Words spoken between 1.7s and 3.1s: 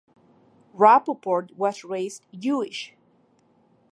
raised Jewish.